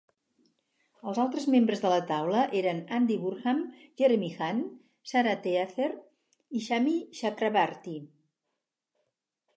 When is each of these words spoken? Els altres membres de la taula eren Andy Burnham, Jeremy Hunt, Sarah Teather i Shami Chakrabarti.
Els 1.09 1.17
altres 1.23 1.43
membres 1.55 1.83
de 1.83 1.91
la 1.93 1.99
taula 2.11 2.39
eren 2.61 2.79
Andy 2.97 3.17
Burnham, 3.25 3.61
Jeremy 4.03 4.31
Hunt, 4.47 4.65
Sarah 5.13 5.37
Teather 5.45 5.91
i 6.61 6.67
Shami 6.71 6.99
Chakrabarti. 7.21 7.99